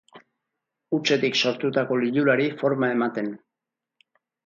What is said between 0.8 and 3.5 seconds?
Hutsetik sortutako lilurari forma ematen.